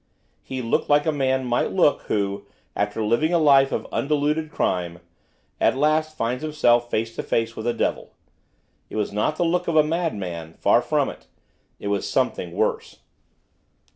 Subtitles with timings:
[0.41, 4.99] He looked like a man might look who, after living a life of undiluted crime,
[5.59, 8.09] at last finds himself face to face with the devil.
[8.89, 11.27] It was not the look of a madman, far from it;
[11.79, 13.01] it was something worse.